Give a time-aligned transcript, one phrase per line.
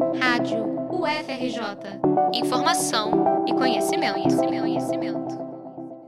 [0.00, 2.00] Rádio UFRJ.
[2.32, 5.38] Informação e conhecimento, conhecimento, conhecimento.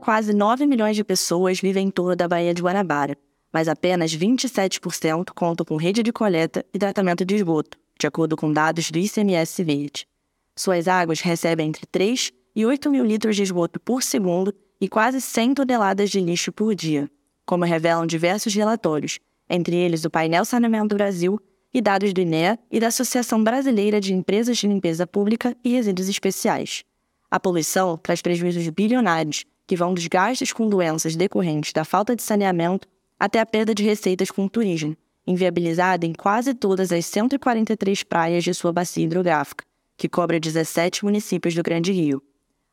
[0.01, 3.15] Quase 9 milhões de pessoas vivem em torno da Baía de Guanabara,
[3.53, 8.51] mas apenas 27% contam com rede de coleta e tratamento de esgoto, de acordo com
[8.51, 10.07] dados do ICMS Verde.
[10.55, 14.51] Suas águas recebem entre 3 e 8 mil litros de esgoto por segundo
[14.81, 17.07] e quase 100 toneladas de lixo por dia,
[17.45, 21.39] como revelam diversos relatórios, entre eles do Painel Saneamento Brasil
[21.73, 26.07] e dados do INEA e da Associação Brasileira de Empresas de Limpeza Pública e Resíduos
[26.07, 26.83] Especiais.
[27.31, 32.21] A poluição traz prejuízos bilionários, que vão dos gastos com doenças decorrentes da falta de
[32.21, 32.87] saneamento
[33.19, 34.95] até a perda de receitas com o turismo,
[35.25, 39.65] inviabilizada em quase todas as 143 praias de sua bacia hidrográfica,
[39.97, 42.21] que cobre 17 municípios do Grande Rio.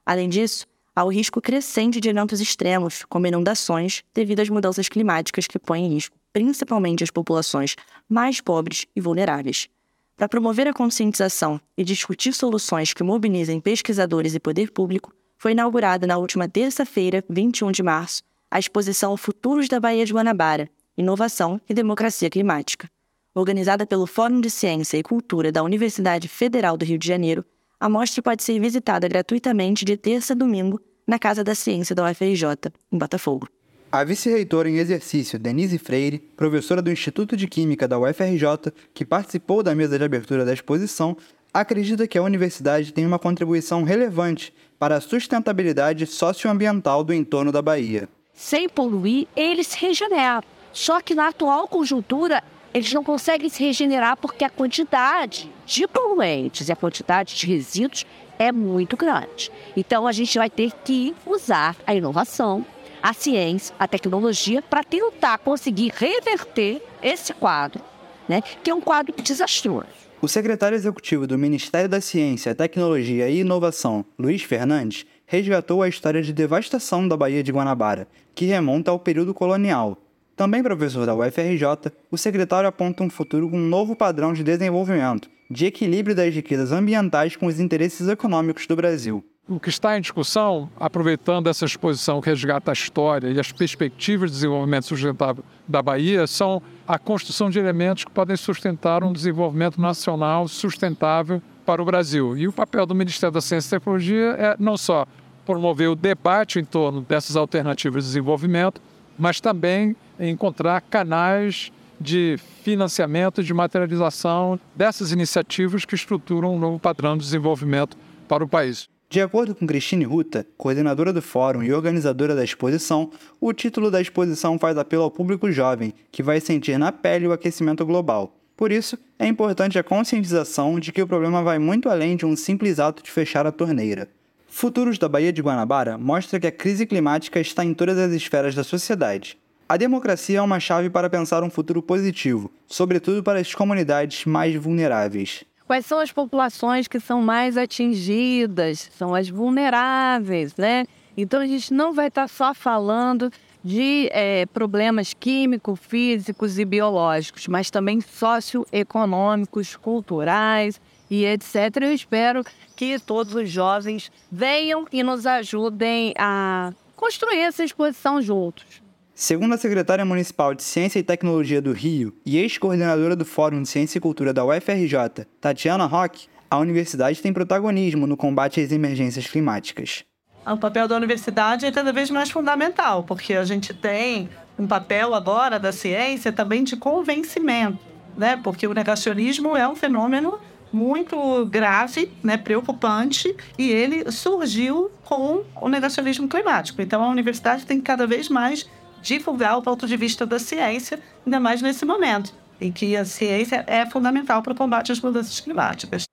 [0.05, 5.47] Além disso, há o risco crescente de eventos extremos, como inundações, devido às mudanças climáticas
[5.47, 7.77] que põem em risco principalmente as populações
[8.09, 9.69] mais pobres e vulneráveis.
[10.17, 16.07] Para promover a conscientização e discutir soluções que mobilizem pesquisadores e poder público, foi inaugurada
[16.07, 20.69] na última terça-feira, 21 de março, a exposição Futuros da Baía de Guanabara
[21.01, 22.91] Inovação e Democracia Climática.
[23.35, 27.43] Organizada pelo Fórum de Ciência e Cultura da Universidade Federal do Rio de Janeiro,
[27.79, 32.05] a mostra pode ser visitada gratuitamente de terça a domingo na Casa da Ciência da
[32.05, 32.45] UFRJ,
[32.93, 33.49] em Botafogo.
[33.93, 39.65] A vice-reitora em exercício, Denise Freire, professora do Instituto de Química da UFRJ, que participou
[39.65, 41.17] da mesa de abertura da exposição,
[41.53, 47.61] acredita que a universidade tem uma contribuição relevante para a sustentabilidade socioambiental do entorno da
[47.61, 48.09] Bahia.
[48.33, 50.45] Sem poluir, eles se regeneram.
[50.73, 56.69] Só que na atual conjuntura, eles não conseguem se regenerar porque a quantidade de poluentes
[56.69, 58.07] e a quantidade de resíduos
[58.39, 59.51] é muito grande.
[59.77, 62.65] Então a gente vai ter que usar a inovação
[63.03, 67.83] a ciência, a tecnologia, para tentar conseguir reverter esse quadro,
[68.29, 69.87] né, que é um quadro desastroso.
[70.23, 76.21] O secretário executivo do Ministério da Ciência, Tecnologia e Inovação, Luiz Fernandes, resgatou a história
[76.23, 79.97] de devastação da Baía de Guanabara, que remonta ao período colonial.
[80.37, 85.31] Também professor da UFRJ, o secretário aponta um futuro com um novo padrão de desenvolvimento,
[85.51, 89.25] de equilíbrio das riquezas ambientais com os interesses econômicos do Brasil.
[89.51, 94.31] O que está em discussão, aproveitando essa exposição que resgata a história e as perspectivas
[94.31, 99.81] de desenvolvimento sustentável da Bahia, são a construção de elementos que podem sustentar um desenvolvimento
[99.81, 102.39] nacional sustentável para o Brasil.
[102.39, 105.05] E o papel do Ministério da Ciência e Tecnologia é não só
[105.45, 108.81] promover o debate em torno dessas alternativas de desenvolvimento,
[109.19, 117.17] mas também encontrar canais de financiamento, de materialização dessas iniciativas que estruturam um novo padrão
[117.17, 118.90] de desenvolvimento para o país.
[119.11, 123.11] De acordo com Cristine Ruta, coordenadora do fórum e organizadora da exposição,
[123.41, 127.33] o título da exposição faz apelo ao público jovem, que vai sentir na pele o
[127.33, 128.37] aquecimento global.
[128.57, 132.37] Por isso, é importante a conscientização de que o problema vai muito além de um
[132.37, 134.09] simples ato de fechar a torneira.
[134.49, 138.55] Futuros da Baía de Guanabara mostra que a crise climática está em todas as esferas
[138.55, 139.37] da sociedade.
[139.69, 144.55] A democracia é uma chave para pensar um futuro positivo, sobretudo para as comunidades mais
[144.55, 145.45] vulneráveis.
[145.71, 148.91] Quais são as populações que são mais atingidas?
[148.91, 150.85] São as vulneráveis, né?
[151.17, 153.33] Então a gente não vai estar só falando
[153.63, 161.55] de é, problemas químicos, físicos e biológicos, mas também socioeconômicos, culturais e etc.
[161.83, 162.43] Eu espero
[162.75, 168.83] que todos os jovens venham e nos ajudem a construir essa exposição juntos.
[169.21, 173.69] Segundo a secretária municipal de Ciência e Tecnologia do Rio e ex-coordenadora do Fórum de
[173.69, 179.27] Ciência e Cultura da UFRJ, Tatiana Roque, a universidade tem protagonismo no combate às emergências
[179.27, 180.05] climáticas.
[180.47, 184.27] O papel da universidade é cada vez mais fundamental, porque a gente tem
[184.59, 187.79] um papel agora da ciência também de convencimento,
[188.17, 188.41] né?
[188.43, 190.39] Porque o negacionismo é um fenômeno
[190.73, 196.81] muito grave, né, preocupante, e ele surgiu com o negacionismo climático.
[196.81, 198.67] Então a universidade tem que cada vez mais
[199.03, 203.65] divulgar o ponto de vista da ciência, ainda mais nesse momento, em que a ciência
[203.67, 206.05] é fundamental para o combate às mudanças climáticas.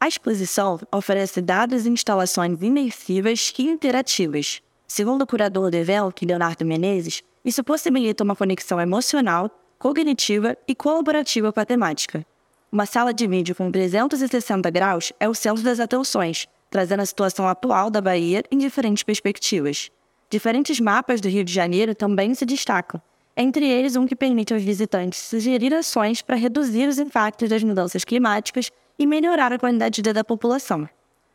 [0.00, 4.60] A exposição oferece dados e instalações imersivas e interativas.
[4.88, 11.52] Segundo o curador do evento, Leonardo Menezes, isso possibilita uma conexão emocional, cognitiva e colaborativa
[11.52, 12.26] com a temática.
[12.70, 17.46] Uma sala de vídeo com 360 graus é o centro das atenções, trazendo a situação
[17.46, 19.90] atual da Bahia em diferentes perspectivas.
[20.32, 22.98] Diferentes mapas do Rio de Janeiro também se destacam,
[23.36, 28.02] entre eles um que permite aos visitantes sugerir ações para reduzir os impactos das mudanças
[28.02, 30.88] climáticas e melhorar a qualidade de vida da população.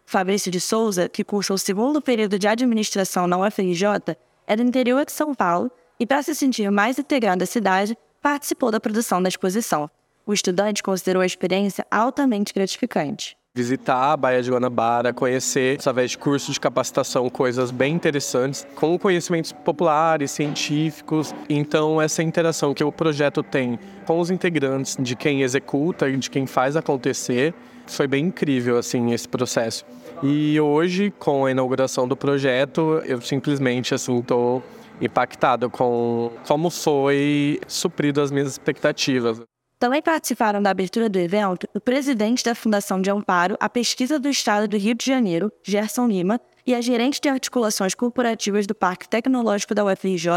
[0.04, 4.18] Fabrício de Souza, que cursa o segundo período de administração na UFRJ,
[4.48, 5.70] é do interior de São Paulo
[6.00, 9.88] e, para se sentir mais integrado à cidade, participou da produção da exposição.
[10.26, 16.18] O estudante considerou a experiência altamente gratificante visitar a Baía de Guanabara, conhecer, através de
[16.19, 21.33] cursos de capacitação, coisas bem interessantes, com conhecimentos populares, científicos.
[21.50, 26.30] Então, essa interação que o projeto tem com os integrantes, de quem executa e de
[26.30, 27.51] quem faz acontecer,
[27.88, 29.83] foi bem incrível, assim, esse processo.
[30.21, 34.62] E hoje, com a inauguração do projeto, eu simplesmente, assim, estou
[35.01, 39.42] impactado com como foi suprido as minhas expectativas.
[39.80, 44.28] Também participaram da abertura do evento o presidente da Fundação de Amparo à Pesquisa do
[44.28, 49.08] Estado do Rio de Janeiro, Gerson Lima, e a gerente de articulações corporativas do Parque
[49.08, 50.30] Tecnológico da UFRJ,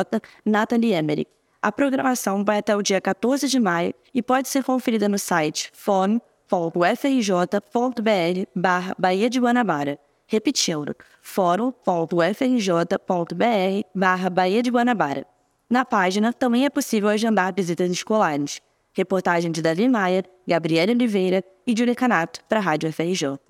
[0.45, 1.27] Nathalie Emery.
[1.61, 5.73] A programação vai até o dia 14 de maio e pode ser conferida no site
[5.75, 6.21] fórum.ufrj.br
[8.55, 9.99] barra Baía de Guanabara.
[10.27, 15.27] Repetindo, fórum.ufrj.br barra Baía de Guanabara.
[15.69, 18.61] Na página também é possível agendar visitas escolares.
[18.93, 23.50] Reportagem de Davi Maia, Gabriela Oliveira e Júlia Canato para a Rádio FRJ.